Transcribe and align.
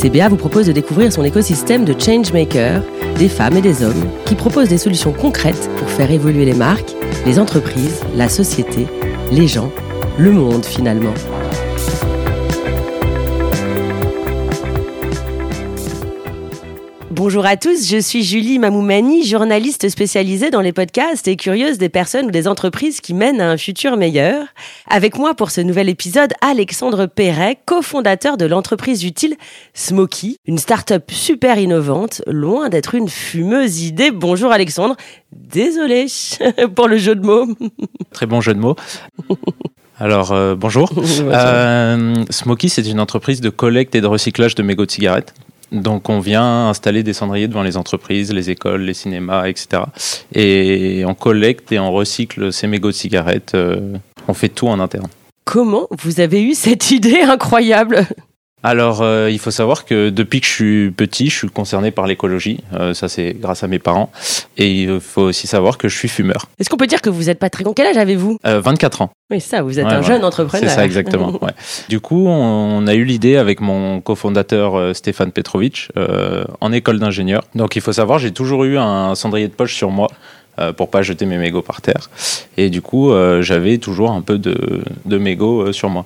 CBA 0.00 0.30
vous 0.30 0.36
propose 0.36 0.66
de 0.66 0.72
découvrir 0.72 1.12
son 1.12 1.24
écosystème 1.24 1.84
de 1.84 1.94
changemakers, 1.98 2.82
des 3.18 3.28
femmes 3.28 3.58
et 3.58 3.60
des 3.60 3.82
hommes 3.82 4.08
qui 4.24 4.34
proposent 4.34 4.70
des 4.70 4.78
solutions 4.78 5.12
concrètes 5.12 5.68
pour 5.76 5.90
faire 5.90 6.10
évoluer 6.10 6.46
les 6.46 6.54
marques, 6.54 6.94
les 7.26 7.38
entreprises, 7.38 8.00
la 8.16 8.30
société, 8.30 8.86
les 9.30 9.46
gens, 9.46 9.70
le 10.16 10.30
monde 10.30 10.64
finalement. 10.64 11.12
Bonjour 17.10 17.44
à 17.44 17.56
tous, 17.56 17.90
je 17.90 17.96
suis 17.96 18.22
Julie 18.22 18.60
Mamoumani, 18.60 19.24
journaliste 19.24 19.88
spécialisée 19.88 20.50
dans 20.50 20.60
les 20.60 20.72
podcasts 20.72 21.26
et 21.26 21.34
curieuse 21.34 21.76
des 21.76 21.88
personnes 21.88 22.26
ou 22.26 22.30
des 22.30 22.46
entreprises 22.46 23.00
qui 23.00 23.14
mènent 23.14 23.40
à 23.40 23.50
un 23.50 23.56
futur 23.56 23.96
meilleur. 23.96 24.46
Avec 24.88 25.18
moi 25.18 25.34
pour 25.34 25.50
ce 25.50 25.60
nouvel 25.60 25.88
épisode, 25.88 26.32
Alexandre 26.40 27.06
Perret, 27.06 27.58
cofondateur 27.66 28.36
de 28.36 28.46
l'entreprise 28.46 29.02
utile 29.02 29.34
Smoky, 29.74 30.36
une 30.46 30.58
start-up 30.58 31.10
super 31.10 31.58
innovante, 31.58 32.22
loin 32.28 32.68
d'être 32.68 32.94
une 32.94 33.08
fumeuse 33.08 33.82
idée. 33.82 34.12
Bonjour 34.12 34.52
Alexandre, 34.52 34.94
désolé 35.32 36.06
pour 36.76 36.86
le 36.86 36.96
jeu 36.96 37.16
de 37.16 37.26
mots. 37.26 37.48
Très 38.12 38.26
bon 38.26 38.40
jeu 38.40 38.54
de 38.54 38.60
mots. 38.60 38.76
Alors, 39.98 40.30
euh, 40.30 40.54
bonjour. 40.54 40.92
Euh, 41.20 42.14
Smoky, 42.30 42.68
c'est 42.68 42.86
une 42.88 43.00
entreprise 43.00 43.40
de 43.40 43.50
collecte 43.50 43.96
et 43.96 44.00
de 44.00 44.06
recyclage 44.06 44.54
de 44.54 44.62
mégots 44.62 44.86
de 44.86 44.90
cigarettes. 44.90 45.34
Donc 45.72 46.08
on 46.08 46.20
vient 46.20 46.68
installer 46.68 47.02
des 47.02 47.12
cendriers 47.12 47.48
devant 47.48 47.62
les 47.62 47.76
entreprises, 47.76 48.32
les 48.32 48.50
écoles, 48.50 48.82
les 48.82 48.94
cinémas, 48.94 49.46
etc. 49.46 49.82
Et 50.34 51.04
on 51.06 51.14
collecte 51.14 51.70
et 51.72 51.78
on 51.78 51.92
recycle 51.92 52.52
ces 52.52 52.66
mégots 52.66 52.90
de 52.90 52.94
cigarettes. 52.94 53.54
Euh, 53.54 53.96
on 54.28 54.34
fait 54.34 54.48
tout 54.48 54.68
en 54.68 54.80
interne. 54.80 55.08
Comment 55.44 55.86
vous 55.90 56.20
avez 56.20 56.42
eu 56.42 56.54
cette 56.54 56.90
idée 56.90 57.20
incroyable? 57.20 58.06
Alors, 58.62 59.00
euh, 59.00 59.30
il 59.30 59.38
faut 59.38 59.50
savoir 59.50 59.86
que 59.86 60.10
depuis 60.10 60.40
que 60.40 60.46
je 60.46 60.52
suis 60.52 60.90
petit, 60.90 61.30
je 61.30 61.36
suis 61.36 61.48
concerné 61.48 61.90
par 61.90 62.06
l'écologie. 62.06 62.60
Euh, 62.74 62.92
ça, 62.92 63.08
c'est 63.08 63.34
grâce 63.38 63.62
à 63.62 63.68
mes 63.68 63.78
parents. 63.78 64.12
Et 64.58 64.82
il 64.82 65.00
faut 65.00 65.22
aussi 65.22 65.46
savoir 65.46 65.78
que 65.78 65.88
je 65.88 65.96
suis 65.96 66.08
fumeur. 66.08 66.46
Est-ce 66.58 66.68
qu'on 66.68 66.76
peut 66.76 66.86
dire 66.86 67.00
que 67.00 67.08
vous 67.08 67.24
n'êtes 67.24 67.38
pas 67.38 67.48
très 67.48 67.64
grand? 67.64 67.72
Quel 67.72 67.86
âge 67.86 67.96
avez-vous? 67.96 68.38
24 68.44 69.02
ans. 69.02 69.10
Oui, 69.30 69.40
ça, 69.40 69.62
vous 69.62 69.78
êtes 69.78 69.86
un 69.86 70.02
jeune 70.02 70.24
entrepreneur. 70.24 70.68
C'est 70.68 70.74
ça, 70.74 70.84
exactement. 70.84 71.30
ouais. 71.40 71.52
Du 71.88 72.00
coup, 72.00 72.26
on 72.26 72.86
a 72.86 72.94
eu 72.94 73.04
l'idée 73.04 73.36
avec 73.36 73.60
mon 73.60 74.00
cofondateur 74.00 74.94
Stéphane 74.94 75.32
Petrovic 75.32 75.88
en 76.60 76.72
école 76.72 76.98
d'ingénieur. 76.98 77.42
Donc, 77.54 77.76
il 77.76 77.82
faut 77.82 77.92
savoir, 77.92 78.18
j'ai 78.18 78.32
toujours 78.32 78.64
eu 78.64 78.76
un 78.76 79.14
cendrier 79.14 79.48
de 79.48 79.54
poche 79.54 79.74
sur 79.74 79.90
moi 79.90 80.08
pour 80.76 80.90
pas 80.90 81.00
jeter 81.00 81.24
mes 81.24 81.38
mégots 81.38 81.62
par 81.62 81.80
terre. 81.80 82.10
Et 82.58 82.68
du 82.68 82.82
coup, 82.82 83.12
j'avais 83.40 83.78
toujours 83.78 84.10
un 84.10 84.20
peu 84.20 84.36
de, 84.38 84.82
de 85.06 85.18
mégots 85.18 85.72
sur 85.72 85.88
moi. 85.88 86.04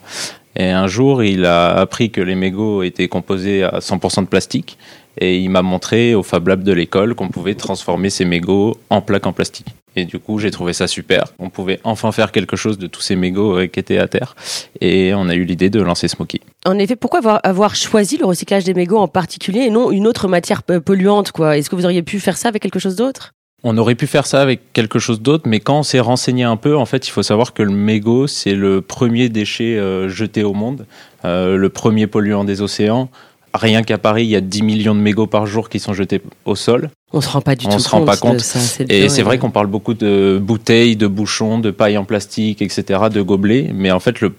Et 0.56 0.70
un 0.70 0.86
jour, 0.86 1.22
il 1.22 1.44
a 1.44 1.74
appris 1.74 2.10
que 2.10 2.20
les 2.20 2.34
mégots 2.34 2.83
étaient 2.83 3.08
composés 3.08 3.64
à 3.64 3.78
100% 3.78 4.22
de 4.22 4.28
plastique. 4.28 4.78
Et 5.19 5.38
il 5.38 5.48
m'a 5.48 5.62
montré 5.62 6.14
au 6.14 6.22
Fab 6.22 6.48
Lab 6.48 6.62
de 6.62 6.72
l'école 6.72 7.14
qu'on 7.14 7.28
pouvait 7.28 7.55
transformer 7.55 8.10
ces 8.10 8.24
mégots 8.24 8.77
en 8.91 9.00
plaques 9.00 9.27
en 9.27 9.32
plastique. 9.32 9.69
Et 9.97 10.04
du 10.04 10.19
coup, 10.19 10.38
j'ai 10.38 10.50
trouvé 10.50 10.72
ça 10.72 10.88
super. 10.88 11.25
On 11.38 11.50
pouvait 11.50 11.81
enfin 11.84 12.10
faire 12.10 12.32
quelque 12.32 12.56
chose 12.56 12.78
de 12.78 12.87
tous 12.87 13.00
ces 13.00 13.14
mégots 13.14 13.59
euh, 13.59 13.66
qui 13.66 13.78
étaient 13.78 13.98
à 13.98 14.09
terre. 14.09 14.34
Et 14.81 15.12
on 15.14 15.28
a 15.28 15.34
eu 15.34 15.44
l'idée 15.44 15.70
de 15.70 15.81
lancer 15.81 16.09
Smoky. 16.09 16.41
En 16.66 16.78
effet, 16.78 16.97
pourquoi 16.97 17.20
avoir, 17.20 17.41
avoir, 17.44 17.76
choisi 17.76 18.16
le 18.16 18.25
recyclage 18.25 18.64
des 18.64 18.75
mégots 18.75 18.98
en 18.98 19.09
particulier 19.09 19.60
et 19.60 19.70
non 19.70 19.91
une 19.91 20.06
autre 20.06 20.26
matière 20.26 20.62
polluante 20.62 21.31
quoi? 21.31 21.56
Est-ce 21.56 21.70
que 21.70 21.76
vous 21.76 21.84
auriez 21.84 22.03
pu 22.03 22.19
faire 22.19 22.37
ça 22.37 22.48
avec 22.48 22.62
quelque 22.62 22.81
chose 22.81 22.97
d'autre? 22.97 23.34
On 23.64 23.78
aurait 23.78 23.94
pu 23.94 24.06
faire 24.06 24.26
ça 24.26 24.42
avec 24.42 24.72
quelque 24.75 24.98
chose 24.98 25.22
d'autre, 25.22 25.48
mais 25.48 25.58
quand 25.58 25.78
on 25.78 25.82
s'est 25.82 25.98
renseigné 25.98 26.44
un 26.44 26.56
peu, 26.56 26.76
en 26.76 26.84
fait, 26.84 27.08
il 27.08 27.10
faut 27.10 27.22
savoir 27.22 27.54
que 27.54 27.62
le 27.62 27.72
mégot, 27.72 28.26
c'est 28.26 28.54
le 28.54 28.82
premier 28.82 29.30
déchet 29.30 29.78
euh, 29.78 30.08
jeté 30.08 30.44
au 30.44 30.52
monde, 30.52 30.86
euh, 31.25 31.56
le 31.56 31.69
premier 31.70 32.06
polluant 32.06 32.44
des 32.44 32.60
océans. 32.60 33.08
Rien 33.54 33.82
qu'à 33.82 33.98
Paris, 33.98 34.25
il 34.25 34.30
y 34.30 34.36
a 34.36 34.41
10 34.41 34.62
millions 34.62 34.94
de 34.94 35.00
mégots 35.00 35.28
par 35.28 35.47
jour 35.47 35.70
qui 35.70 35.78
sont 35.78 35.94
jetés 35.94 36.20
au 36.44 36.56
sol. 36.56 36.91
On 37.12 37.20
se 37.20 37.28
rend 37.28 37.41
pas 37.41 37.54
du 37.54 37.66
on 37.66 37.70
tout 37.70 37.78
se 37.78 37.88
compte. 37.88 38.00
rend 38.00 38.06
pas 38.06 38.16
compte. 38.16 38.41
Ça, 38.41 38.84
et 38.88 39.08
c'est 39.08 39.22
vrai 39.22 39.38
qu'on 39.38 39.50
parle 39.50 39.69
beaucoup 39.69 39.94
de 39.94 40.38
bouteilles, 40.42 40.96
de 40.96 41.06
bouchons, 41.06 41.58
de 41.58 41.70
paille 41.70 41.96
en 41.96 42.04
plastique, 42.04 42.60
etc., 42.60 43.04
de 43.12 43.22
gobelets, 43.22 43.70
mais 43.72 43.92
en 43.92 44.00
fait, 44.00 44.20
le 44.20 44.31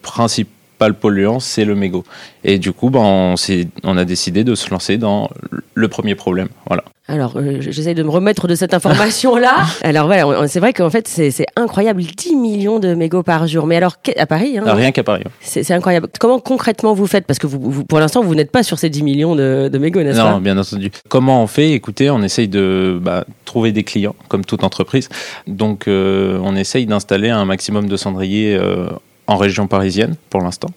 principal 0.76 0.94
polluant, 0.94 1.40
c'est 1.40 1.66
le 1.66 1.76
mégot. 1.76 2.04
Et 2.44 2.60
du 2.60 2.74
coup, 2.74 2.90
ben, 2.90 3.00
on, 3.00 3.36
on 3.84 3.98
a 3.98 4.06
décidé 4.06 4.44
de 4.44 4.56
se 4.56 4.70
lancer 4.70 4.98
dans 4.98 5.30
le 5.74 5.88
premier 5.88 6.16
problème. 6.16 6.50
Voilà. 6.68 6.84
Alors, 7.08 7.34
euh, 7.38 7.58
j'essaie 7.60 7.94
de 7.94 8.02
me 8.02 8.10
remettre 8.10 8.48
de 8.48 8.56
cette 8.56 8.74
information-là. 8.74 9.58
alors 9.84 10.08
voilà, 10.08 10.48
c'est 10.48 10.60
vrai 10.60 10.74
qu'en 10.74 10.90
fait, 10.90 11.08
c'est 11.08 11.46
incroyable, 11.56 12.02
10 12.02 12.36
millions 12.36 12.80
de 12.80 12.96
mégots 12.96 13.22
par 13.22 13.48
jour. 13.48 13.68
Mais 13.68 13.76
alors, 13.76 13.98
à 14.18 14.26
Paris 14.26 14.58
hein, 14.58 14.64
Rien 14.74 14.92
qu'à 14.92 15.04
Paris. 15.04 15.24
C'est 15.40 15.70
incroyable. 15.72 16.08
Comment 16.20 16.40
concrètement 16.40 16.94
vous 16.94 17.06
faites? 17.06 17.28
Parce 17.28 17.38
que 17.38 17.46
vous, 17.46 17.60
vous, 17.60 17.86
pour 17.86 18.00
l'instant, 18.00 18.24
vous 18.24 18.34
n'êtes 18.34 18.52
pas 18.52 18.64
sur 18.64 18.80
ces 18.80 18.90
10 18.90 19.04
millions 19.04 19.36
de, 19.36 19.70
de 19.72 19.78
mégots, 19.78 20.02
n'est-ce 20.02 20.18
pas? 20.18 20.32
Non, 20.32 20.40
bien 20.40 20.58
entendu. 20.58 20.92
Comment 21.08 21.44
on 21.44 21.48
fait? 21.48 21.72
Écoutez, 21.74 22.10
on 22.10 22.24
essaye 22.24 22.48
de 22.48 23.00
bah, 23.00 23.26
trouver 23.46 23.72
des 23.72 23.84
clients, 23.84 24.16
comme 24.28 24.44
toute 24.44 24.64
entreprise. 24.64 25.10
Donc, 25.46 25.88
euh, 25.88 26.40
on 26.44 26.56
essaye 26.56 26.88
d'installer 26.88 27.30
un 27.30 27.46
maximum 27.46 27.88
de 27.88 27.98
cendriers 27.98 28.56
euh, 28.56 28.88
en 29.28 29.38
région 29.38 29.68
parisienne 29.68 30.16
pour 30.30 30.42
l'instant. 30.42 30.70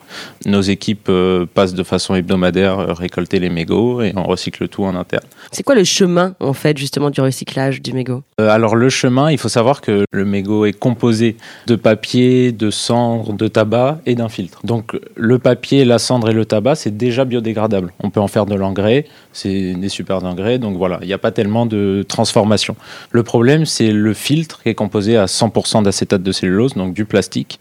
Nos 0.47 0.61
équipes 0.61 1.09
euh, 1.09 1.47
passent 1.53 1.75
de 1.75 1.83
façon 1.83 2.15
hebdomadaire 2.15 2.79
euh, 2.79 2.93
récolter 2.93 3.39
les 3.39 3.51
mégots 3.51 4.03
et 4.03 4.13
on 4.17 4.23
recycle 4.23 4.69
tout 4.69 4.85
en 4.85 4.95
interne. 4.95 5.25
C'est 5.53 5.63
quoi 5.63 5.75
le 5.75 5.85
chemin 5.85 6.35
en 6.41 6.53
fait 6.53 6.77
justement 6.79 7.11
du 7.11 7.21
recyclage 7.21 7.83
du 7.83 7.93
mégot? 7.93 8.23
Euh, 8.41 8.49
Alors 8.49 8.77
le 8.77 8.89
chemin, 8.89 9.31
il 9.31 9.39
faut 9.39 9.49
savoir 9.49 9.81
que 9.81 10.05
le 10.11 10.25
mégot 10.25 10.65
est 10.65 10.73
composé 10.73 11.37
de 11.67 11.77
papier, 11.77 12.53
de 12.53 12.71
cendre, 12.71 13.33
de 13.33 13.49
tabac 13.49 14.01
et 14.07 14.15
d'un 14.15 14.29
filtre. 14.29 14.61
Donc 14.65 14.99
le 15.15 15.39
papier, 15.39 15.85
la 15.85 15.99
cendre 15.99 16.31
et 16.31 16.35
le 16.35 16.45
tabac, 16.45 16.77
c'est 16.77 16.97
déjà 16.97 17.25
biodégradable. 17.25 17.93
On 18.01 18.11
peut 18.11 18.21
en 18.21 18.29
faire 18.29 18.47
de 18.47 18.55
l'engrais, 18.55 19.07
c'est 19.33 19.75
des 19.75 19.89
super 19.89 20.25
engrais, 20.25 20.59
donc 20.59 20.77
voilà, 20.77 20.99
il 21.03 21.07
n'y 21.07 21.13
a 21.13 21.19
pas 21.19 21.33
tellement 21.33 21.67
de 21.67 22.05
transformation. 22.09 22.77
Le 23.11 23.23
problème, 23.23 23.67
c'est 23.67 23.93
le 23.93 24.15
filtre 24.15 24.63
qui 24.63 24.71
est 24.71 24.75
composé 24.75 25.17
à 25.17 25.27
100% 25.27 25.83
d'acétate 25.83 26.23
de 26.23 26.33
cellulose, 26.33 26.75
donc 26.75 26.95
du 26.95 27.05
plastique. 27.05 27.59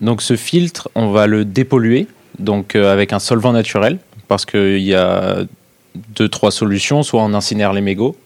Donc 0.00 0.22
ce 0.22 0.36
filtre, 0.36 0.90
on 0.94 1.10
va 1.10 1.26
le 1.26 1.44
dépolluer 1.44 2.06
donc 2.38 2.74
euh, 2.74 2.92
avec 2.92 3.12
un 3.12 3.18
solvant 3.18 3.52
naturel 3.52 3.98
parce 4.28 4.46
qu'il 4.46 4.78
y 4.78 4.94
a 4.94 5.40
deux 5.94 6.28
trois 6.28 6.50
solutions. 6.50 7.02
Soit 7.02 7.22
on 7.22 7.34
incinère 7.34 7.72
les 7.72 7.80
mégots, 7.80 8.16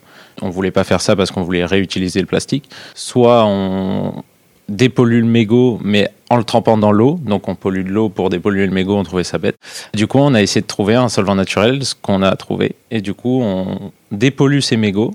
on 0.43 0.51
voulait 0.51 0.71
pas 0.71 0.85
faire 0.85 1.01
ça 1.01 1.17
parce 1.17 1.31
qu'on 1.31 1.43
voulait 1.43 1.65
réutiliser 1.65 2.21
le 2.21 2.27
plastique. 2.27 2.71
Soit 2.95 3.45
on 3.47 4.23
dépollue 4.69 5.21
le 5.21 5.27
mégot 5.27 5.79
mais 5.83 6.11
en 6.29 6.37
le 6.37 6.45
trempant 6.45 6.77
dans 6.77 6.93
l'eau, 6.93 7.21
donc 7.23 7.49
on 7.49 7.55
pollue 7.55 7.85
de 7.85 7.91
l'eau 7.91 8.09
pour 8.09 8.31
dépolluer 8.31 8.67
le 8.67 8.73
mégot, 8.73 8.97
on 8.97 9.05
trouvait 9.05 9.25
ça 9.25 9.39
bête. 9.39 9.57
Du 9.95 10.07
coup, 10.07 10.19
on 10.19 10.35
a 10.35 10.43
essayé 10.43 10.61
de 10.61 10.67
trouver 10.67 10.95
un 10.95 11.09
solvant 11.09 11.37
naturel, 11.37 11.85
ce 11.85 11.95
qu'on 11.95 12.23
a 12.23 12.35
trouvé, 12.35 12.75
et 12.91 13.01
du 13.01 13.15
coup, 13.15 13.41
on 13.43 13.93
dépollue 14.11 14.59
ces 14.61 14.77
mégots, 14.77 15.15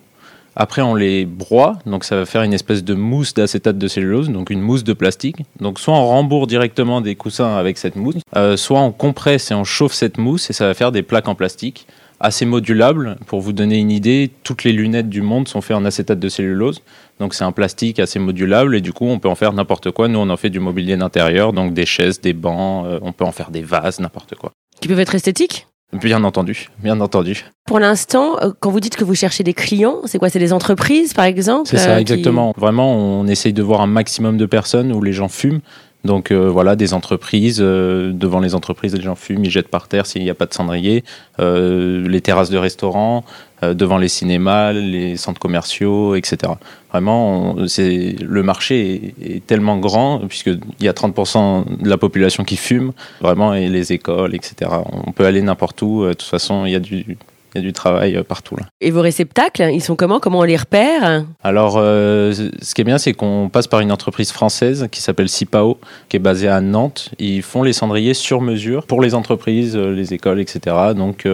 après, 0.56 0.82
on 0.82 0.96
les 0.96 1.26
broie, 1.26 1.80
donc 1.86 2.04
ça 2.04 2.18
va 2.18 2.26
faire 2.26 2.44
une 2.44 2.54
espèce 2.54 2.84
de 2.84 2.94
mousse 2.94 3.34
d'acétate 3.34 3.78
de 3.78 3.88
cellulose, 3.88 4.30
donc 4.30 4.50
une 4.50 4.62
mousse 4.62 4.84
de 4.84 4.94
plastique. 4.94 5.38
Donc 5.60 5.80
soit 5.80 5.94
on 5.94 6.08
rembourre 6.08 6.48
directement 6.48 7.02
des 7.02 7.16
coussins 7.16 7.56
avec 7.56 7.78
cette 7.78 7.96
mousse, 7.96 8.16
euh, 8.36 8.58
soit 8.58 8.82
on 8.82 8.92
compresse 8.92 9.52
et 9.52 9.54
on 9.54 9.64
chauffe 9.64 9.94
cette 9.94 10.18
mousse 10.18 10.50
et 10.50 10.54
ça 10.54 10.68
va 10.68 10.74
faire 10.74 10.92
des 10.92 11.04
plaques 11.04 11.28
en 11.28 11.36
plastique 11.36 11.88
assez 12.20 12.46
modulables. 12.46 13.18
Pour 13.26 13.42
vous 13.42 13.54
donner 13.54 13.78
une 13.78 13.92
idée, 13.92 14.30
toutes 14.44 14.64
les 14.64 14.72
lunettes 14.72 15.10
du 15.10 15.22
monde 15.22 15.48
sont 15.48 15.62
faites 15.62 15.76
en 15.76 15.86
acétate 15.86 16.20
de 16.20 16.30
cellulose. 16.30 16.82
Donc 17.20 17.34
c'est 17.34 17.44
un 17.44 17.52
plastique 17.52 18.00
assez 18.00 18.20
modulable 18.20 18.76
et 18.76 18.82
du 18.82 18.94
coup 18.94 19.06
on 19.06 19.20
peut 19.20 19.30
en 19.30 19.36
faire 19.36 19.54
n'importe 19.54 19.92
quoi. 19.92 20.08
Nous 20.08 20.20
on 20.20 20.30
en 20.30 20.38
fait 20.38 20.50
du 20.50 20.60
mobilier 20.60 20.98
d'intérieur, 20.98 21.54
donc 21.54 21.74
des 21.74 21.86
chaises, 21.86 22.22
des 22.22 22.34
bancs, 22.34 22.86
euh, 22.86 23.00
on 23.02 23.12
peut 23.12 23.26
en 23.26 23.32
faire 23.32 23.52
des 23.52 23.62
vases, 23.62 24.00
n'importe 24.00 24.36
quoi. 24.36 24.52
Qui 24.80 24.88
peuvent 24.88 25.00
être 25.00 25.16
esthétiques? 25.16 25.68
Bien 25.94 26.24
entendu, 26.24 26.70
bien 26.80 27.00
entendu. 27.02 27.46
Pour 27.66 27.80
l'instant, 27.80 28.38
euh, 28.42 28.52
quand 28.60 28.72
vous 28.72 28.80
dites 28.80 28.96
que 28.96 29.04
vous 29.04 29.16
cherchez 29.16 29.44
des 29.44 29.54
clients, 29.54 29.98
c'est 30.06 30.20
quoi? 30.20 30.30
C'est 30.30 30.40
des 30.40 30.54
entreprises, 30.54 31.14
par 31.14 31.26
exemple 31.26 31.70
C'est 31.70 31.78
ça, 31.78 32.00
exactement. 32.00 32.54
Vraiment, 32.58 32.96
on 32.96 33.28
essaye 33.28 33.54
de 33.54 33.62
voir 33.62 33.82
un 33.82 33.88
maximum 33.88 34.38
de 34.38 34.46
personnes 34.46 34.94
où 34.94 35.02
les 35.02 35.14
gens 35.14 35.28
fument. 35.28 35.60
Donc 36.04 36.32
euh, 36.32 36.50
voilà, 36.50 36.76
des 36.76 36.94
entreprises, 36.94 37.60
euh, 37.62 38.12
devant 38.12 38.40
les 38.40 38.56
entreprises, 38.56 38.96
les 38.96 39.02
gens 39.02 39.16
fument, 39.16 39.46
ils 39.46 39.52
jettent 39.52 39.68
par 39.68 39.88
terre 39.88 40.06
s'il 40.08 40.24
n'y 40.24 40.30
a 40.32 40.36
pas 40.36 40.48
de 40.48 40.54
cendrier, 40.54 41.04
euh, 41.40 42.08
les 42.08 42.22
terrasses 42.22 42.50
de 42.50 42.58
restaurants, 42.58 43.24
euh, 43.62 43.76
devant 43.76 43.98
les 43.98 44.08
cinémas, 44.08 44.74
les 44.74 45.16
centres 45.16 45.40
commerciaux, 45.40 46.16
etc. 46.16 46.54
Vraiment, 46.92 47.56
on, 47.56 47.66
le 47.66 48.42
marché 48.42 49.14
est, 49.22 49.46
tellement 49.46 49.78
grand, 49.78 50.22
puisqu'il 50.28 50.60
y 50.80 50.88
a 50.88 50.94
30% 50.94 51.84
de 51.84 51.90
la 51.90 51.98
population 51.98 52.44
qui 52.44 52.58
fume, 52.58 52.94
vraiment, 53.22 53.54
et 53.54 53.70
les 53.70 53.94
écoles, 53.94 54.34
etc. 54.34 54.72
On 54.92 55.12
peut 55.12 55.26
aller 55.26 55.42
n'importe 55.44 55.82
où, 55.84 56.06
de 56.06 56.14
toute 56.14 56.24
façon, 56.24 56.66
il 56.66 56.72
y 56.72 56.76
a 56.76 56.80
du, 56.80 57.18
Il 57.54 57.62
y 57.62 57.64
a 57.64 57.68
du 57.68 57.74
travail 57.74 58.24
partout 58.28 58.56
là. 58.56 58.66
Et 58.80 58.92
vos 58.92 59.02
réceptacles, 59.02 59.70
ils 59.74 59.82
sont 59.82 59.96
comment? 59.96 60.20
Comment 60.20 60.40
on 60.40 60.44
les 60.44 60.58
repère? 60.58 61.26
Alors, 61.44 61.74
ce 61.74 62.74
qui 62.74 62.82
est 62.82 62.86
bien, 62.86 62.98
c'est 62.98 63.14
qu'on 63.14 63.50
passe 63.52 63.68
par 63.68 63.80
une 63.82 63.92
entreprise 63.92 64.32
française 64.32 64.88
qui 64.92 65.02
s'appelle 65.02 65.30
Cipao, 65.30 65.78
qui 66.10 66.18
est 66.18 66.20
basée 66.20 66.48
à 66.48 66.62
Nantes. 66.62 67.10
Ils 67.20 67.42
font 67.42 67.64
les 67.64 67.74
cendriers 67.74 68.14
sur 68.14 68.42
mesure 68.42 68.86
pour 68.86 69.02
les 69.02 69.14
entreprises, 69.16 69.76
les 69.76 70.14
écoles, 70.14 70.40
etc. 70.40 70.76
Donc 70.96 71.28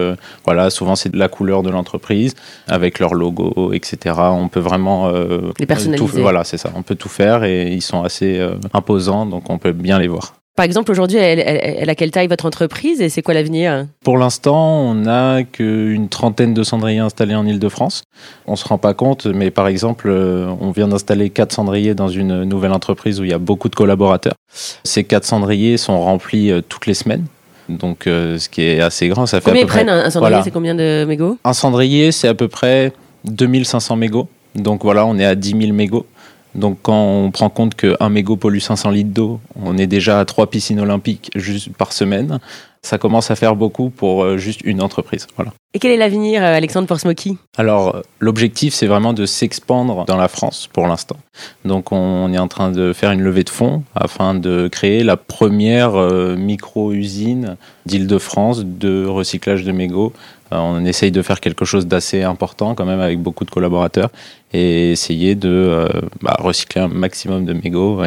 voilà, 0.46 0.70
souvent 0.70 0.96
c'est 0.96 1.10
de 1.10 1.18
la 1.18 1.28
couleur 1.28 1.64
de 1.64 1.70
l'entreprise 1.70 2.34
avec 2.68 3.00
leur 3.00 3.14
logo, 3.14 3.72
etc. 3.74 4.16
On 4.18 4.48
peut 4.48 4.60
vraiment 4.60 5.12
les 5.60 5.66
personnaliser. 5.66 6.22
voilà, 6.22 6.44
c'est 6.44 6.58
ça. 6.58 6.72
On 6.76 6.82
peut 6.82 6.96
tout 6.96 7.10
faire 7.10 7.44
et 7.44 7.68
ils 7.72 7.82
sont 7.82 8.04
assez 8.04 8.40
imposants, 8.74 9.26
donc 9.26 9.50
on 9.50 9.58
peut 9.58 9.72
bien 9.72 10.00
les 10.00 10.08
voir. 10.08 10.37
Par 10.58 10.66
exemple, 10.66 10.92
aujourd'hui, 10.92 11.18
elle, 11.18 11.88
a 11.88 11.94
quelle 11.94 12.10
taille 12.10 12.26
votre 12.26 12.48
entreprise 12.48 13.00
et 13.00 13.10
c'est 13.10 13.22
quoi 13.22 13.36
l'avenir? 13.36 13.86
Pour 14.04 14.18
l'instant, 14.18 14.90
on 14.90 14.96
n'a 14.96 15.44
qu'une 15.44 16.10
trentaine 16.10 16.56
de 16.56 16.64
cendriers 16.64 16.98
installés 16.98 17.36
en 17.36 17.46
Ile-de-France. 17.46 18.02
On 18.48 18.54
ne 18.54 18.58
se 18.58 18.68
rend 18.68 18.80
pas 18.80 18.96
compte, 18.96 19.28
mais 19.28 19.52
par 19.52 19.68
exemple, 19.68 20.08
euh, 20.10 20.52
on 20.60 20.72
vient 20.72 20.88
d'installer 20.88 21.30
quatre 21.30 21.52
cendriers 21.52 21.94
dans 21.94 22.08
une 22.08 22.44
nouvelle 22.44 22.72
entreprise 22.72 23.20
où 23.20 23.24
il 23.24 23.30
y 23.30 23.34
a 23.34 23.38
beaucoup 23.38 23.70
de 23.70 23.76
collaborateurs. 23.76 24.34
Ces 24.84 25.04
quatre 25.04 25.26
cendriers 25.26 25.78
sont 25.78 26.02
remplis 26.02 26.50
euh, 26.50 26.62
toutes 26.68 26.88
les 26.88 26.96
semaines. 26.96 27.28
Donc, 27.70 28.08
euh, 28.08 28.40
ce 28.40 28.50
qui 28.50 28.64
est 28.64 28.82
assez 28.82 29.10
grand, 29.10 29.28
ça 29.28 29.42
fait 29.42 29.52
combien 29.52 29.62
ils 29.62 29.68
prennent 29.68 29.90
un 29.90 30.10
cendrier 30.10 30.40
C'est 30.44 30.50
combien 30.50 30.74
de 30.74 31.06
mégots? 31.08 31.38
Un 31.44 31.54
cendrier, 31.54 32.12
c'est 32.12 32.30
à 32.30 32.34
peu 32.34 32.48
près 32.48 32.94
2500 33.26 33.96
mégots. 33.96 34.28
Donc 34.56 34.84
voilà, 34.84 35.06
on 35.06 35.20
est 35.20 35.26
à 35.26 35.36
10 35.36 35.56
000 35.62 35.74
mégots. 35.74 36.08
Donc 36.56 36.80
quand 36.82 37.04
on 37.04 37.32
prend 37.32 37.50
compte 37.50 37.76
qu'un 37.76 38.10
mégot 38.10 38.36
pollue 38.36 38.60
500 38.60 38.92
litres 38.92 39.12
d'eau, 39.12 39.40
on 39.56 39.78
est 39.78 39.88
déjà 39.88 40.20
à 40.20 40.26
trois 40.26 40.50
piscines 40.50 40.80
olympiques 40.80 41.32
juste 41.36 41.70
par 41.74 41.94
semaine. 41.94 42.40
Ça 42.88 42.98
commence 42.98 43.32
à 43.32 43.36
faire 43.36 43.56
beaucoup 43.56 43.90
pour 43.90 44.24
euh, 44.24 44.38
juste 44.38 44.62
une 44.64 44.82
entreprise. 44.82 45.28
Voilà. 45.36 45.52
Et 45.74 45.80
quel 45.80 45.92
est 45.92 45.98
l'avenir, 45.98 46.42
euh, 46.42 46.56
Alexandre, 46.56 46.88
pour 46.88 47.00
Smoky 47.00 47.38
Alors, 47.58 48.02
l'objectif, 48.20 48.74
c'est 48.74 48.88
vraiment 48.88 49.14
de 49.14 49.26
s'expandre 49.26 50.06
dans 50.06 50.16
la 50.16 50.28
France 50.28 50.70
pour 50.72 50.88
l'instant. 50.88 51.18
Donc, 51.66 51.92
on 51.92 52.32
est 52.34 52.38
en 52.38 52.48
train 52.48 52.72
de 52.72 52.94
faire 52.94 53.12
une 53.12 53.22
levée 53.22 53.44
de 53.44 53.50
fonds 53.50 53.84
afin 53.94 54.34
de 54.34 54.70
créer 54.70 55.04
la 55.04 55.18
première 55.18 55.96
euh, 55.96 56.36
micro-usine 56.36 57.58
d'Île-de-France 57.86 58.64
de 58.64 59.06
recyclage 59.06 59.64
de 59.64 59.72
mégots 59.72 60.14
euh, 60.54 60.58
on 60.58 60.86
essaye 60.86 61.12
de 61.12 61.22
faire 61.22 61.40
quelque 61.40 61.66
chose 61.66 61.88
d'assez 61.88 62.24
important 62.24 62.76
quand 62.76 62.86
même 62.86 63.02
avec 63.02 63.20
beaucoup 63.20 63.46
de 63.46 63.52
collaborateurs 63.52 64.10
et 64.54 64.92
essayer 64.92 65.36
de 65.36 65.50
euh, 65.50 65.88
bah, 66.22 66.38
recycler 66.40 66.82
un 66.82 66.88
maximum 66.88 67.46
de 67.46 67.54
mégots. 67.54 68.02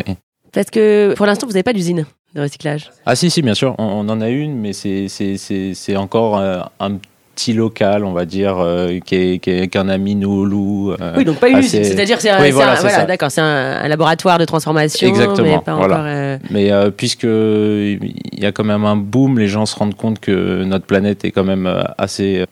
Parce 0.53 0.71
que 0.71 1.15
pour 1.17 1.27
l'instant, 1.27 1.47
vous 1.47 1.53
n'avez 1.53 1.63
pas 1.63 1.73
d'usine 1.73 2.07
de 2.35 2.41
recyclage 2.41 2.91
Ah 3.07 3.17
si, 3.17 3.31
si, 3.31 3.43
bien 3.43 3.55
sûr, 3.55 3.75
on, 3.79 4.09
en 4.09 4.21
a 4.21 4.29
une, 4.29 4.57
mais 4.57 4.73
c'est 4.73 5.97
encore 5.97 6.39
euh, 6.39 6.61
un 6.79 6.99
petit 7.35 7.53
local, 7.53 8.05
on 8.05 8.13
va 8.13 8.25
dire, 8.25 8.59
est 8.61 9.69
qu'un 9.69 9.89
ami 9.89 10.15
nous 10.15 10.45
loue. 10.45 10.95
oui, 11.17 11.25
donc 11.25 11.39
pas 11.39 11.49
une 11.49 11.59
usine, 11.59 11.85
c'est-à-dire 11.85 12.21
c'est 12.21 12.31
un, 12.31 12.51
voilà, 12.51 13.07
d'accord, 13.07 13.31
c'est 13.31 13.41
un, 13.41 13.89
laboratoire 13.89 14.39
de 14.39 14.45
transformation, 14.45 15.09
Exactement, 15.09 15.49
mais 15.49 15.59
pas 15.59 15.75
encore. 15.75 16.05
Mais 16.51 16.71
puisque 16.97 17.25
il 17.25 18.15
y 18.39 18.47
a 18.47 18.53
quand 18.53 18.65
même 18.65 18.85
un 18.85 18.97
boom, 18.97 19.39
les 19.39 19.49
gens 19.49 19.67
se 19.67 19.77
rendent 19.77 19.97
compte 19.97 20.21
que 20.21 20.65
notre 20.65 20.87
planète 20.87 21.25
est 21.25 21.31
quand 21.31 21.45
même 21.45 21.69
assez 21.99 22.45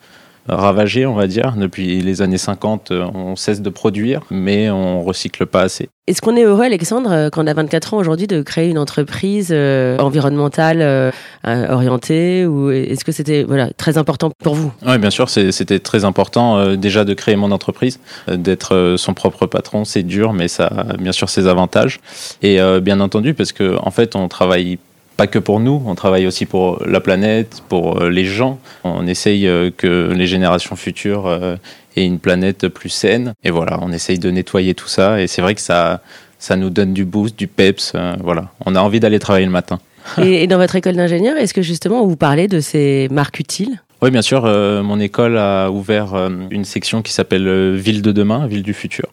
ravagée, 0.49 1.07
on 1.07 1.15
va 1.15 1.27
dire. 1.27 1.55
Depuis 1.57 2.01
les 2.01 2.23
années 2.23 2.39
50, 2.39 2.91
on 2.91 3.37
cesse 3.37 3.63
de 3.63 3.71
produire, 3.71 4.23
mais 4.31 4.71
on 4.71 5.03
recycle 5.03 5.47
pas 5.47 5.63
assez. 5.63 5.89
Est-ce 6.09 6.23
qu'on 6.23 6.37
est 6.37 6.45
heureux, 6.45 6.63
Alexandre, 6.63 7.13
euh, 7.13 7.29
quand 7.29 7.45
on 7.45 7.47
a 7.47 7.53
24 7.53 7.93
ans 7.93 7.99
aujourd'hui, 7.99 8.27
de 8.27 8.41
créer 8.41 8.71
une 8.71 8.79
entreprise 8.79 9.51
euh, 9.53 9.99
environnementale 9.99 10.81
euh, 10.81 11.11
orientée 11.45 12.47
Ou 12.47 12.71
est-ce 12.71 13.05
que 13.05 13.13
c'était 13.13 13.43
voilà, 13.43 13.69
très 13.77 13.99
important 13.99 14.31
pour 14.43 14.55
vous? 14.55 14.73
Oui, 14.87 14.97
bien 14.97 15.11
sûr, 15.11 15.29
c'était 15.29 15.81
très 15.81 16.07
important 16.07 16.77
déjà 16.77 17.05
de 17.05 17.13
créer 17.13 17.37
mon 17.37 17.51
entreprise. 17.51 18.01
D'être 18.27 18.95
son 18.97 19.13
propre 19.13 19.45
patron, 19.45 19.85
c'est 19.85 20.03
dur, 20.03 20.33
mais 20.33 20.49
ça 20.49 20.69
a 20.69 20.97
bien 20.97 21.13
sûr 21.13 21.29
ses 21.29 21.47
avantages. 21.47 22.01
Et 22.41 22.59
bien 22.81 23.01
entendu, 23.01 23.35
parce 23.35 23.53
qu'en 23.53 23.77
en 23.83 23.91
fait, 23.91 24.17
on 24.17 24.29
travaille 24.29 24.79
pas 25.19 25.27
que 25.27 25.39
pour 25.39 25.61
nous, 25.61 25.83
on 25.85 25.95
travaille 25.95 26.27
aussi 26.27 26.47
pour 26.47 26.83
la 26.87 27.01
planète, 27.01 27.63
pour 27.69 28.05
les 28.05 28.25
gens. 28.25 28.59
On 28.85 29.07
essaye 29.07 29.43
que 29.77 30.11
les 30.15 30.27
générations 30.27 30.77
futures 30.77 31.59
et 31.97 32.05
une 32.05 32.19
planète 32.19 32.69
plus 32.69 32.89
saine. 32.89 33.35
Et 33.45 33.51
voilà, 33.51 33.79
on 33.83 33.93
essaye 33.93 34.19
de 34.19 34.31
nettoyer 34.31 34.75
tout 34.75 34.89
ça. 34.89 35.21
Et 35.21 35.27
c'est 35.27 35.43
vrai 35.43 35.55
que 35.55 35.61
ça, 35.61 36.01
ça 36.39 36.57
nous 36.57 36.71
donne 36.71 36.95
du 36.95 37.05
boost, 37.05 37.39
du 37.39 37.47
peps. 37.47 37.93
Euh, 37.95 38.15
voilà, 38.23 38.51
on 38.65 38.75
a 38.75 38.81
envie 38.81 39.01
d'aller 39.01 39.19
travailler 39.19 39.47
le 39.47 39.53
matin. 39.53 39.79
et, 40.23 40.47
dans 40.47 40.59
votre 40.59 40.77
école 40.77 40.97
d'ingénieur, 40.97 41.37
est-ce 41.37 41.53
que 41.53 41.63
justement 41.63 42.07
vous 42.07 42.17
parlez 42.17 42.49
de 42.49 42.61
ces 42.61 43.09
marques 43.11 43.41
utiles? 43.41 43.83
Oui, 44.01 44.11
bien 44.11 44.23
sûr. 44.23 44.45
Euh, 44.45 44.83
mon 44.83 45.01
école 45.01 45.37
a 45.37 45.71
ouvert 45.71 46.15
euh, 46.15 46.31
une 46.51 46.65
section 46.65 47.03
qui 47.03 47.13
s'appelle 47.13 47.75
Ville 47.75 48.01
de 48.01 48.13
demain, 48.13 48.47
Ville 48.47 48.63
du 48.63 48.73
futur. 48.73 49.07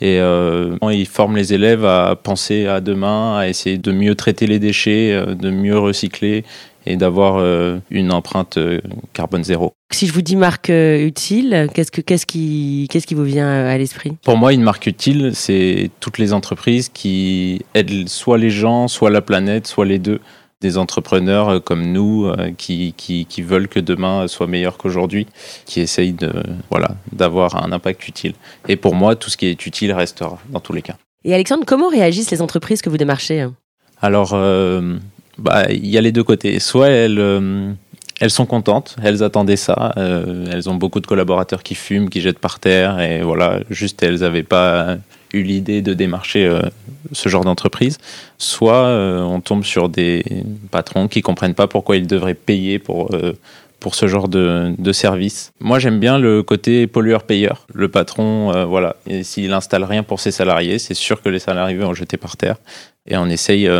Et 0.00 0.20
euh, 0.20 0.76
ils 0.90 1.06
forment 1.06 1.36
les 1.36 1.54
élèves 1.54 1.84
à 1.84 2.16
penser 2.16 2.66
à 2.66 2.80
demain, 2.80 3.36
à 3.36 3.48
essayer 3.48 3.78
de 3.78 3.92
mieux 3.92 4.14
traiter 4.14 4.46
les 4.46 4.58
déchets, 4.58 5.24
de 5.34 5.50
mieux 5.50 5.78
recycler 5.78 6.44
et 6.88 6.96
d'avoir 6.96 7.36
euh, 7.36 7.78
une 7.90 8.12
empreinte 8.12 8.56
euh, 8.56 8.80
carbone 9.12 9.44
zéro. 9.44 9.74
Si 9.92 10.06
je 10.06 10.12
vous 10.12 10.22
dis 10.22 10.36
marque 10.36 10.70
euh, 10.70 11.06
utile, 11.06 11.68
qu'est-ce, 11.74 11.90
que, 11.90 12.00
qu'est-ce, 12.00 12.24
qui, 12.24 12.88
qu'est-ce 12.90 13.06
qui 13.06 13.14
vous 13.14 13.24
vient 13.24 13.48
à 13.48 13.76
l'esprit? 13.76 14.12
Pour 14.24 14.38
moi, 14.38 14.54
une 14.54 14.62
marque 14.62 14.86
utile, 14.86 15.32
c'est 15.34 15.90
toutes 16.00 16.18
les 16.18 16.32
entreprises 16.32 16.88
qui 16.88 17.60
aident 17.74 18.08
soit 18.08 18.38
les 18.38 18.50
gens, 18.50 18.88
soit 18.88 19.10
la 19.10 19.20
planète, 19.20 19.66
soit 19.66 19.84
les 19.84 19.98
deux. 19.98 20.20
Des 20.60 20.76
entrepreneurs 20.76 21.62
comme 21.62 21.92
nous 21.92 22.32
qui, 22.56 22.92
qui, 22.96 23.26
qui 23.26 23.42
veulent 23.42 23.68
que 23.68 23.78
demain 23.78 24.26
soit 24.26 24.48
meilleur 24.48 24.76
qu'aujourd'hui, 24.76 25.28
qui 25.66 25.80
essayent 25.80 26.12
de, 26.12 26.32
voilà, 26.68 26.96
d'avoir 27.12 27.62
un 27.64 27.70
impact 27.70 28.08
utile. 28.08 28.34
Et 28.66 28.74
pour 28.74 28.96
moi, 28.96 29.14
tout 29.14 29.30
ce 29.30 29.36
qui 29.36 29.46
est 29.46 29.66
utile 29.66 29.92
restera 29.92 30.38
dans 30.50 30.58
tous 30.58 30.72
les 30.72 30.82
cas. 30.82 30.96
Et 31.24 31.32
Alexandre, 31.32 31.64
comment 31.64 31.88
réagissent 31.88 32.32
les 32.32 32.42
entreprises 32.42 32.82
que 32.82 32.90
vous 32.90 32.96
démarchez 32.96 33.46
Alors, 34.00 34.34
bah, 35.38 35.66
il 35.70 35.86
y 35.86 35.96
a 35.96 36.00
les 36.00 36.12
deux 36.12 36.24
côtés. 36.24 36.58
Soit 36.58 36.88
elles, 36.88 37.20
euh, 37.20 37.72
elles 38.20 38.30
sont 38.30 38.46
contentes, 38.46 38.96
elles 39.02 39.22
attendaient 39.22 39.56
ça. 39.56 39.92
Euh, 39.96 40.46
elles 40.52 40.68
ont 40.68 40.74
beaucoup 40.74 41.00
de 41.00 41.06
collaborateurs 41.06 41.62
qui 41.62 41.76
fument, 41.76 42.10
qui 42.10 42.20
jettent 42.20 42.40
par 42.40 42.58
terre, 42.58 43.00
et 43.00 43.22
voilà, 43.22 43.60
juste 43.70 44.02
elles 44.02 44.20
n'avaient 44.20 44.42
pas 44.42 44.98
eu 45.32 45.42
l'idée 45.42 45.82
de 45.82 45.94
démarcher 45.94 46.46
euh, 46.46 46.62
ce 47.12 47.28
genre 47.28 47.44
d'entreprise. 47.44 47.98
Soit 48.38 48.86
on 48.86 49.40
tombe 49.40 49.64
sur 49.64 49.88
des 49.88 50.24
patrons 50.70 51.08
qui 51.08 51.22
comprennent 51.22 51.54
pas 51.54 51.66
pourquoi 51.66 51.96
ils 51.96 52.06
devraient 52.06 52.34
payer 52.34 52.78
pour 52.78 53.10
pour 53.80 53.94
ce 53.94 54.08
genre 54.08 54.28
de, 54.28 54.74
de 54.76 54.92
service. 54.92 55.52
Moi, 55.60 55.78
j'aime 55.78 56.00
bien 56.00 56.18
le 56.18 56.42
côté 56.42 56.86
pollueur-payeur. 56.86 57.66
Le 57.72 57.88
patron, 57.88 58.66
voilà, 58.66 58.96
et 59.06 59.22
s'il 59.22 59.52
installe 59.52 59.84
rien 59.84 60.02
pour 60.02 60.20
ses 60.20 60.32
salariés, 60.32 60.78
c'est 60.78 60.94
sûr 60.94 61.22
que 61.22 61.28
les 61.28 61.38
salariés 61.38 61.76
vont 61.76 61.94
jeter 61.94 62.16
par 62.16 62.36
terre. 62.36 62.56
Et 63.06 63.16
on 63.16 63.26
essaye 63.26 63.70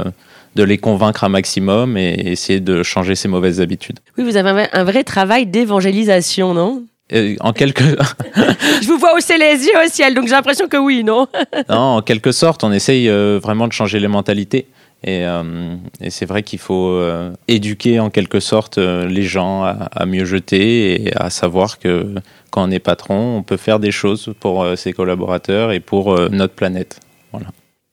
de 0.55 0.63
les 0.63 0.79
convaincre 0.79 1.25
un 1.25 1.29
maximum 1.29 1.97
et 1.97 2.15
essayer 2.27 2.61
de 2.61 2.83
changer 2.83 3.15
ces 3.15 3.29
mauvaises 3.29 3.61
habitudes. 3.61 3.99
Oui, 4.17 4.25
vous 4.25 4.37
avez 4.37 4.67
un 4.73 4.85
vrai 4.85 5.05
travail 5.05 5.47
d'évangélisation, 5.47 6.55
non? 6.55 6.85
Euh, 7.13 7.37
en 7.41 7.53
quelque... 7.53 7.85
Je 8.83 8.87
vous 8.87 8.99
vois 8.99 9.15
hausser 9.17 9.39
les 9.39 9.65
yeux 9.65 9.73
au 9.85 9.89
ciel, 9.89 10.15
donc 10.15 10.27
j'ai 10.27 10.35
l'impression 10.35 10.69
que 10.69 10.77
oui, 10.77 11.05
non 11.05 11.27
Non, 11.69 11.97
en 11.97 12.03
quelque 12.03 12.33
sorte, 12.33 12.65
on 12.65 12.73
essaye 12.73 13.09
euh, 13.09 13.41
vraiment 13.43 13.67
de 13.67 13.73
changer 13.73 13.99
les 13.99 14.09
mentalités. 14.09 14.67
Et, 15.05 15.25
euh, 15.25 15.77
c'est 16.09 16.27
vrai 16.27 16.43
qu'il 16.43 16.59
faut 16.59 17.01
éduquer 17.47 18.01
en 18.01 18.11
quelque 18.11 18.41
sorte 18.41 18.79
les 18.79 19.23
gens 19.23 19.63
à, 19.63 20.07
mieux 20.07 20.25
jeter 20.25 21.05
et 21.05 21.17
à 21.17 21.31
savoir 21.31 21.79
que 21.79 22.17
quand 22.51 22.69
on 22.69 22.71
est 22.73 22.81
patron, 22.81 23.37
on 23.37 23.43
peut 23.45 23.57
faire 23.57 23.79
des 23.79 23.93
choses 23.93 24.35
pour 24.41 24.67
ses 24.77 24.93
collaborateurs 24.93 25.71
et 25.71 25.79
pour 25.79 26.19
notre 26.31 26.55
planète. 26.55 26.99
Voilà. 27.31 27.47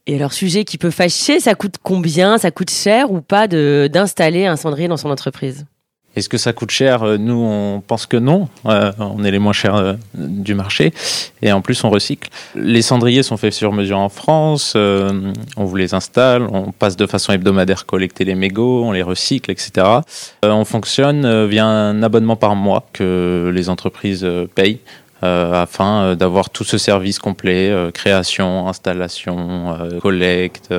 Et 0.07 0.15
alors, 0.15 0.33
sujet 0.33 0.65
qui 0.65 0.79
peut 0.79 0.89
fâcher, 0.89 1.39
ça 1.39 1.53
coûte 1.53 1.75
combien? 1.81 2.39
Ça 2.39 2.49
coûte 2.49 2.71
cher 2.71 3.11
ou 3.11 3.21
pas 3.21 3.47
d'installer 3.47 4.47
un 4.47 4.55
cendrier 4.55 4.87
dans 4.87 4.97
son 4.97 5.11
entreprise? 5.11 5.67
Est-ce 6.15 6.29
que 6.29 6.37
ça 6.37 6.53
coûte 6.53 6.71
cher? 6.71 7.03
Euh, 7.03 7.17
Nous, 7.17 7.35
on 7.35 7.81
pense 7.85 8.05
que 8.05 8.17
non. 8.17 8.47
Euh, 8.65 8.91
on 8.99 9.23
est 9.23 9.31
les 9.31 9.39
moins 9.39 9.53
chers 9.53 9.75
euh, 9.75 9.93
du 10.13 10.55
marché. 10.55 10.93
Et 11.41 11.51
en 11.51 11.61
plus, 11.61 11.83
on 11.83 11.89
recycle. 11.89 12.29
Les 12.55 12.81
cendriers 12.81 13.23
sont 13.23 13.37
faits 13.37 13.53
sur 13.53 13.73
mesure 13.73 13.99
en 13.99 14.09
France. 14.09 14.73
on 14.75 15.33
vous 15.57 15.75
les 15.75 15.93
installe. 15.93 16.43
On 16.51 16.71
passe 16.71 16.95
de 16.95 17.05
façon 17.05 17.33
hebdomadaire 17.33 17.85
collecter 17.85 18.23
les 18.23 18.35
mégots. 18.35 18.83
On 18.85 18.91
les 18.91 19.03
recycle, 19.03 19.51
etc. 19.51 19.87
on 20.43 20.65
fonctionne 20.65 21.45
via 21.45 21.65
un 21.65 22.01
abonnement 22.01 22.35
par 22.35 22.55
mois 22.55 22.85
que 22.93 23.51
les 23.53 23.69
entreprises 23.69 24.27
payent. 24.55 24.79
Afin 25.21 26.15
d'avoir 26.15 26.51
tout 26.51 26.63
ce 26.63 26.77
service 26.77 27.17
complet, 27.19 27.73
création, 27.93 28.67
installation, 28.67 29.75
collecte, 30.01 30.71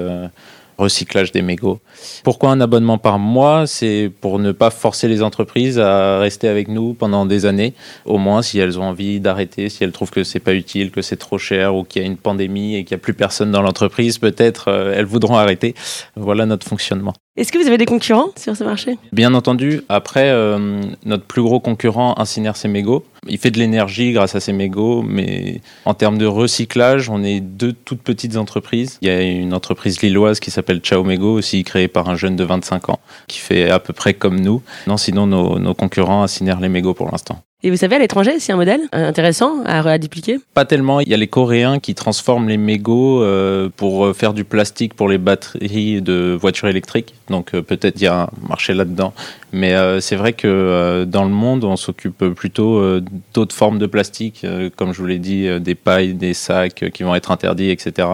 recyclage 0.78 1.32
des 1.32 1.42
mégots. 1.42 1.80
Pourquoi 2.24 2.50
un 2.50 2.60
abonnement 2.60 2.98
par 2.98 3.18
mois? 3.18 3.66
C'est 3.66 4.10
pour 4.20 4.38
ne 4.38 4.52
pas 4.52 4.70
forcer 4.70 5.08
les 5.08 5.22
entreprises 5.22 5.78
à 5.78 6.18
rester 6.18 6.48
avec 6.48 6.68
nous 6.68 6.94
pendant 6.94 7.26
des 7.26 7.46
années. 7.46 7.74
Au 8.04 8.18
moins, 8.18 8.42
si 8.42 8.58
elles 8.58 8.78
ont 8.78 8.84
envie 8.84 9.20
d'arrêter, 9.20 9.68
si 9.68 9.84
elles 9.84 9.92
trouvent 9.92 10.10
que 10.10 10.24
c'est 10.24 10.40
pas 10.40 10.54
utile, 10.54 10.90
que 10.90 11.02
c'est 11.02 11.16
trop 11.16 11.38
cher 11.38 11.74
ou 11.74 11.84
qu'il 11.84 12.02
y 12.02 12.04
a 12.04 12.08
une 12.08 12.16
pandémie 12.16 12.76
et 12.76 12.84
qu'il 12.84 12.94
n'y 12.94 13.00
a 13.00 13.02
plus 13.02 13.14
personne 13.14 13.50
dans 13.50 13.62
l'entreprise, 13.62 14.18
peut-être 14.18 14.68
elles 14.94 15.06
voudront 15.06 15.36
arrêter. 15.36 15.74
Voilà 16.16 16.46
notre 16.46 16.66
fonctionnement. 16.66 17.14
Est-ce 17.36 17.52
que 17.52 17.58
vous 17.58 17.66
avez 17.66 17.76
des 17.76 17.84
concurrents 17.84 18.30
sur 18.36 18.56
ce 18.56 18.64
marché? 18.64 18.96
Bien 19.12 19.34
entendu. 19.34 19.82
Après, 19.90 20.30
euh, 20.30 20.80
notre 21.04 21.24
plus 21.24 21.42
gros 21.42 21.60
concurrent, 21.60 22.14
Incinère 22.16 22.56
ses 22.56 22.68
mégots. 22.68 23.04
Il 23.28 23.36
fait 23.36 23.50
de 23.50 23.58
l'énergie 23.58 24.12
grâce 24.12 24.34
à 24.34 24.40
ses 24.40 24.54
mégots, 24.54 25.02
mais 25.02 25.60
en 25.84 25.92
termes 25.92 26.16
de 26.16 26.24
recyclage, 26.24 27.10
on 27.10 27.22
est 27.22 27.40
deux 27.40 27.74
toutes 27.74 28.00
petites 28.00 28.38
entreprises. 28.38 28.98
Il 29.02 29.08
y 29.08 29.10
a 29.10 29.20
une 29.20 29.52
entreprise 29.52 30.00
lilloise 30.00 30.40
qui 30.40 30.50
s'appelle 30.50 30.78
Ciao 30.78 31.04
Mégo, 31.04 31.34
aussi 31.34 31.62
créée 31.62 31.88
par 31.88 32.08
un 32.08 32.16
jeune 32.16 32.36
de 32.36 32.44
25 32.44 32.88
ans, 32.88 33.00
qui 33.26 33.38
fait 33.38 33.68
à 33.70 33.80
peu 33.80 33.92
près 33.92 34.14
comme 34.14 34.40
nous. 34.40 34.62
Non, 34.86 34.96
sinon, 34.96 35.26
nos, 35.26 35.58
nos 35.58 35.74
concurrents 35.74 36.22
incinèrent 36.22 36.60
les 36.60 36.70
mégots 36.70 36.94
pour 36.94 37.10
l'instant. 37.10 37.42
Et 37.66 37.70
vous 37.70 37.76
savez, 37.76 37.96
à 37.96 37.98
l'étranger, 37.98 38.38
c'est 38.38 38.52
un 38.52 38.56
modèle 38.56 38.82
intéressant 38.92 39.64
à, 39.64 39.80
à 39.80 39.98
dupliquer 39.98 40.38
Pas 40.54 40.64
tellement. 40.64 41.00
Il 41.00 41.08
y 41.08 41.14
a 41.14 41.16
les 41.16 41.26
Coréens 41.26 41.80
qui 41.80 41.96
transforment 41.96 42.46
les 42.48 42.58
mégots 42.58 43.24
euh, 43.24 43.68
pour 43.76 44.14
faire 44.14 44.34
du 44.34 44.44
plastique 44.44 44.94
pour 44.94 45.08
les 45.08 45.18
batteries 45.18 46.00
de 46.00 46.38
voitures 46.40 46.68
électriques. 46.68 47.16
Donc 47.28 47.54
euh, 47.54 47.62
peut-être 47.62 48.00
il 48.00 48.04
y 48.04 48.06
a 48.06 48.22
un 48.22 48.28
marché 48.48 48.72
là-dedans. 48.72 49.12
Mais 49.50 49.74
euh, 49.74 49.98
c'est 49.98 50.14
vrai 50.14 50.32
que 50.32 50.46
euh, 50.46 51.06
dans 51.06 51.24
le 51.24 51.32
monde, 51.32 51.64
on 51.64 51.74
s'occupe 51.74 52.24
plutôt 52.36 52.76
euh, 52.76 53.02
d'autres 53.34 53.56
formes 53.56 53.80
de 53.80 53.86
plastique, 53.86 54.42
euh, 54.44 54.70
comme 54.76 54.92
je 54.92 55.00
vous 55.00 55.06
l'ai 55.06 55.18
dit, 55.18 55.48
euh, 55.48 55.58
des 55.58 55.74
pailles, 55.74 56.14
des 56.14 56.34
sacs 56.34 56.84
euh, 56.84 56.90
qui 56.90 57.02
vont 57.02 57.16
être 57.16 57.32
interdits, 57.32 57.70
etc. 57.70 58.06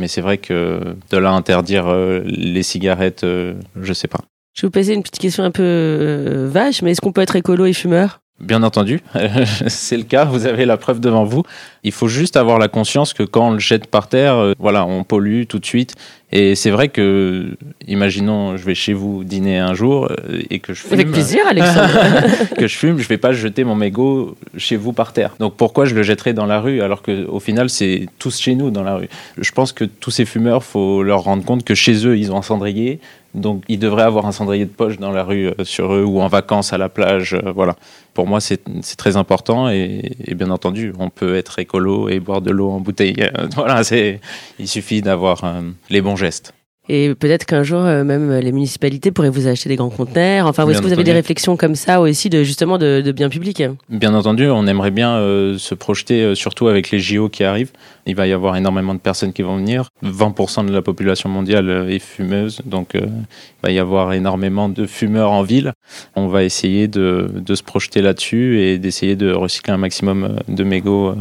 Mais 0.00 0.08
c'est 0.08 0.20
vrai 0.20 0.38
que 0.38 0.80
de 1.12 1.16
là 1.16 1.30
à 1.30 1.34
interdire 1.34 1.86
euh, 1.86 2.22
les 2.24 2.64
cigarettes, 2.64 3.22
euh, 3.22 3.54
je 3.80 3.92
sais 3.92 4.08
pas. 4.08 4.18
Je 4.56 4.62
vais 4.62 4.66
vous 4.66 4.72
poser 4.72 4.94
une 4.94 5.02
petite 5.04 5.20
question 5.20 5.44
un 5.44 5.52
peu 5.52 5.62
euh, 5.62 6.48
vache, 6.50 6.82
mais 6.82 6.90
est-ce 6.90 7.00
qu'on 7.00 7.12
peut 7.12 7.20
être 7.20 7.36
écolo 7.36 7.66
et 7.66 7.72
fumeur? 7.72 8.18
Bien 8.38 8.62
entendu, 8.62 9.00
c'est 9.66 9.96
le 9.96 10.02
cas, 10.02 10.26
vous 10.26 10.44
avez 10.44 10.66
la 10.66 10.76
preuve 10.76 11.00
devant 11.00 11.24
vous. 11.24 11.42
Il 11.84 11.92
faut 11.92 12.06
juste 12.06 12.36
avoir 12.36 12.58
la 12.58 12.68
conscience 12.68 13.14
que 13.14 13.22
quand 13.22 13.48
on 13.48 13.52
le 13.52 13.58
jette 13.58 13.86
par 13.86 14.08
terre, 14.08 14.34
euh, 14.34 14.52
voilà, 14.58 14.84
on 14.84 15.04
pollue 15.04 15.44
tout 15.48 15.58
de 15.58 15.64
suite. 15.64 15.94
Et 16.32 16.54
c'est 16.54 16.70
vrai 16.70 16.88
que, 16.88 17.56
imaginons, 17.86 18.58
je 18.58 18.64
vais 18.66 18.74
chez 18.74 18.92
vous 18.92 19.24
dîner 19.24 19.58
un 19.58 19.72
jour 19.72 20.10
euh, 20.10 20.42
et 20.50 20.58
que 20.58 20.74
je 20.74 20.82
fume. 20.82 20.92
Avec 20.92 21.12
plaisir, 21.12 21.44
Alexandre. 21.48 21.88
que 22.58 22.66
je 22.66 22.76
fume, 22.76 22.98
je 22.98 23.08
vais 23.08 23.16
pas 23.16 23.32
jeter 23.32 23.64
mon 23.64 23.74
mégot 23.74 24.36
chez 24.58 24.76
vous 24.76 24.92
par 24.92 25.14
terre. 25.14 25.34
Donc 25.38 25.56
pourquoi 25.56 25.86
je 25.86 25.94
le 25.94 26.02
jetterais 26.02 26.34
dans 26.34 26.46
la 26.46 26.60
rue 26.60 26.82
alors 26.82 27.00
que 27.00 27.26
au 27.26 27.40
final 27.40 27.70
c'est 27.70 28.06
tous 28.18 28.38
chez 28.38 28.54
nous 28.54 28.70
dans 28.70 28.82
la 28.82 28.96
rue? 28.96 29.08
Je 29.38 29.50
pense 29.52 29.72
que 29.72 29.84
tous 29.84 30.10
ces 30.10 30.26
fumeurs, 30.26 30.62
faut 30.62 31.02
leur 31.02 31.20
rendre 31.20 31.44
compte 31.44 31.64
que 31.64 31.74
chez 31.74 32.06
eux 32.06 32.18
ils 32.18 32.32
ont 32.32 32.38
un 32.38 32.42
cendrier, 32.42 33.00
donc 33.36 33.62
ils 33.68 33.78
devraient 33.78 34.02
avoir 34.02 34.26
un 34.26 34.32
cendrier 34.32 34.64
de 34.64 34.70
poche 34.70 34.98
dans 34.98 35.12
la 35.12 35.22
rue 35.22 35.46
euh, 35.48 35.64
sur 35.64 35.94
eux 35.94 36.04
ou 36.04 36.20
en 36.20 36.28
vacances 36.28 36.72
à 36.72 36.78
la 36.78 36.88
plage. 36.88 37.34
euh, 37.34 37.52
voilà. 37.54 37.76
Pour 38.14 38.26
moi 38.26 38.40
c'est 38.40 38.60
très 38.96 39.16
important 39.16 39.68
et, 39.68 40.12
et 40.24 40.34
bien 40.34 40.50
entendu 40.50 40.92
on 40.98 41.10
peut 41.10 41.36
être 41.36 41.58
écolo 41.58 42.08
et 42.08 42.18
boire 42.18 42.40
de 42.40 42.50
l'eau 42.50 42.70
en 42.70 42.80
bouteille. 42.80 43.16
Voilà, 43.54 43.84
c'est 43.84 44.20
il 44.58 44.68
suffit 44.68 45.02
d'avoir 45.02 45.44
euh, 45.44 45.60
les 45.90 46.00
bons 46.00 46.16
gestes. 46.16 46.52
Et 46.88 47.16
peut-être 47.16 47.46
qu'un 47.46 47.64
jour, 47.64 47.80
euh, 47.80 48.04
même 48.04 48.32
les 48.38 48.52
municipalités 48.52 49.10
pourraient 49.10 49.28
vous 49.30 49.48
acheter 49.48 49.68
des 49.68 49.74
grands 49.74 49.90
conteneurs. 49.90 50.46
Enfin, 50.46 50.68
est-ce 50.68 50.78
que 50.80 50.86
vous 50.86 50.92
avez 50.92 51.02
des 51.02 51.12
réflexions 51.12 51.56
comme 51.56 51.74
ça 51.74 52.00
aussi, 52.00 52.30
de 52.30 52.44
justement 52.44 52.78
de, 52.78 53.00
de 53.04 53.10
bien 53.12 53.28
public 53.28 53.60
Bien 53.88 54.14
entendu, 54.14 54.48
on 54.48 54.66
aimerait 54.68 54.92
bien 54.92 55.16
euh, 55.16 55.58
se 55.58 55.74
projeter, 55.74 56.22
euh, 56.22 56.34
surtout 56.36 56.68
avec 56.68 56.92
les 56.92 57.00
JO 57.00 57.28
qui 57.28 57.42
arrivent. 57.42 57.72
Il 58.06 58.14
va 58.14 58.26
y 58.26 58.32
avoir 58.32 58.56
énormément 58.56 58.94
de 58.94 59.00
personnes 59.00 59.32
qui 59.32 59.42
vont 59.42 59.56
venir. 59.56 59.88
20% 60.04 60.66
de 60.66 60.72
la 60.72 60.82
population 60.82 61.28
mondiale 61.28 61.68
euh, 61.68 61.88
est 61.88 61.98
fumeuse, 61.98 62.60
donc 62.64 62.94
euh, 62.94 63.00
il 63.04 63.62
va 63.62 63.70
y 63.72 63.78
avoir 63.78 64.12
énormément 64.12 64.68
de 64.68 64.86
fumeurs 64.86 65.32
en 65.32 65.42
ville. 65.42 65.72
On 66.14 66.28
va 66.28 66.44
essayer 66.44 66.86
de, 66.88 67.30
de 67.34 67.54
se 67.54 67.62
projeter 67.62 68.02
là-dessus 68.02 68.60
et 68.60 68.78
d'essayer 68.78 69.16
de 69.16 69.32
recycler 69.32 69.72
un 69.72 69.78
maximum 69.78 70.24
euh, 70.24 70.28
de 70.48 70.64
mégots, 70.64 71.14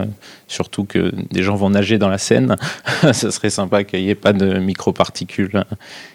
surtout 0.48 0.86
que 0.86 1.12
des 1.32 1.44
gens 1.44 1.56
vont 1.56 1.72
nager 1.72 1.98
dans 1.98 2.10
la 2.10 2.18
Seine. 2.18 2.56
Ça 3.14 3.32
serait 3.32 3.50
sympa 3.50 3.84
qu'il 3.84 4.02
n'y 4.02 4.10
ait 4.10 4.16
pas 4.16 4.34
de 4.34 4.60
microparticules 4.60 5.64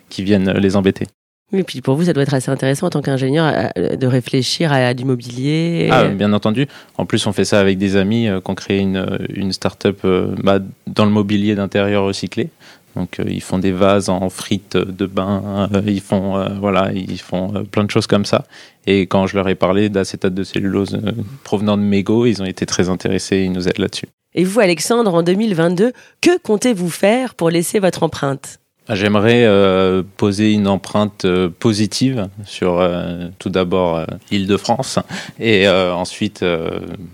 qui 0.09 0.23
viennent 0.23 0.51
les 0.53 0.77
embêter. 0.77 1.07
Oui, 1.53 1.65
puis 1.65 1.81
pour 1.81 1.97
vous, 1.97 2.05
ça 2.05 2.13
doit 2.13 2.23
être 2.23 2.35
assez 2.35 2.51
intéressant 2.51 2.87
en 2.87 2.91
tant 2.91 3.03
qu'ingénieur 3.03 3.71
de 3.77 4.07
réfléchir 4.07 4.73
à, 4.73 4.95
du 4.95 5.05
mobilier. 5.05 5.89
Ah, 5.91 6.05
bien 6.09 6.33
entendu. 6.33 6.69
En 6.97 7.07
plus, 7.07 7.27
on 7.27 7.33
fait 7.33 7.45
ça 7.45 7.59
avec 7.59 7.77
des 7.77 7.97
amis 7.97 8.29
euh, 8.29 8.41
qui 8.41 8.51
ont 8.51 8.55
créé 8.55 8.79
une, 8.79 8.97
euh, 8.97 9.19
une 9.35 9.53
start-up 9.53 10.01
euh, 10.05 10.35
bah, 10.43 10.61
dans 10.87 11.05
le 11.05 11.11
mobilier 11.11 11.57
d'intérieur 11.57 12.05
recyclé. 12.05 12.51
Donc, 12.95 13.19
euh, 13.19 13.25
ils 13.29 13.43
font 13.43 13.59
des 13.59 13.73
vases 13.73 14.09
en 14.09 14.29
frites 14.31 14.77
de 14.77 15.07
bain, 15.07 15.69
ils 15.87 16.01
font, 16.01 16.45
voilà, 16.61 16.91
ils 16.93 17.21
font 17.21 17.65
plein 17.71 17.85
de 17.85 17.91
choses 17.91 18.07
comme 18.07 18.25
ça. 18.25 18.45
Et 18.87 19.03
quand 19.03 19.27
je 19.27 19.37
leur 19.37 19.49
ai 19.49 19.55
parlé 19.55 19.89
d'acétate 19.89 20.35
de 20.35 20.43
cellulose 20.43 21.01
provenant 21.45 21.77
de 21.77 21.83
mégots, 21.83 22.27
ils 22.27 22.43
ont 22.43 22.47
été 22.47 22.67
très 22.67 22.89
intéressés, 22.89 23.39
ils 23.39 23.53
nous 23.53 23.69
aident 23.69 23.79
là-dessus. 23.79 24.07
Et 24.35 24.45
vous, 24.45 24.61
Alexandre, 24.61 25.15
en 25.15 25.23
2022, 25.23 25.93
que 26.21 26.39
comptez-vous 26.39 26.91
faire 26.91 27.35
pour 27.35 27.51
laisser 27.51 27.79
votre 27.79 28.03
empreinte? 28.03 28.59
J'aimerais 28.93 29.45
euh, 29.45 30.03
poser 30.17 30.53
une 30.53 30.67
empreinte 30.67 31.25
euh, 31.25 31.49
positive 31.49 32.29
sur 32.45 32.81
euh, 32.81 33.29
tout 33.39 33.49
d'abord 33.49 34.05
l'Île-de-France 34.31 34.99
et 35.39 35.69
ensuite 35.69 36.45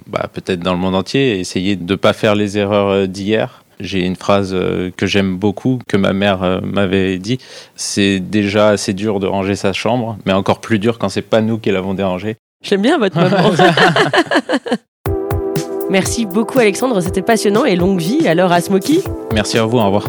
bah, 0.06 0.28
peut-être 0.32 0.60
dans 0.60 0.72
le 0.72 0.78
monde 0.78 0.94
entier, 0.94 1.38
essayer 1.38 1.76
de 1.76 1.92
ne 1.92 1.96
pas 1.96 2.12
faire 2.12 2.34
les 2.34 2.58
erreurs 2.58 3.08
d'hier. 3.08 3.62
J'ai 3.78 4.00
une 4.00 4.16
phrase 4.16 4.56
que 4.96 5.06
j'aime 5.06 5.36
beaucoup, 5.36 5.80
que 5.86 5.98
ma 5.98 6.14
mère 6.14 6.60
m'avait 6.62 7.18
dit. 7.18 7.38
C'est 7.74 8.20
déjà 8.20 8.68
assez 8.68 8.94
dur 8.94 9.20
de 9.20 9.26
ranger 9.26 9.54
sa 9.54 9.74
chambre, 9.74 10.16
mais 10.24 10.32
encore 10.32 10.60
plus 10.60 10.78
dur 10.78 10.98
quand 10.98 11.10
c'est 11.10 11.22
pas 11.22 11.42
nous 11.42 11.58
qui 11.58 11.70
l'avons 11.70 11.92
dérangé. 11.92 12.36
J'aime 12.64 12.82
bien 12.82 12.98
votre 12.98 13.16
maman. 13.16 13.50
Merci 15.90 16.26
beaucoup, 16.26 16.58
Alexandre. 16.58 17.00
C'était 17.00 17.22
passionnant 17.22 17.64
et 17.64 17.76
longue 17.76 18.00
vie 18.00 18.26
alors 18.26 18.52
à 18.52 18.60
Smoky. 18.60 19.02
Merci 19.34 19.58
à 19.58 19.64
vous, 19.64 19.78
au 19.78 19.84
revoir. 19.84 20.08